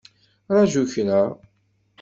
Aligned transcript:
Ṛaju 0.55 0.83
kra! 0.91 1.21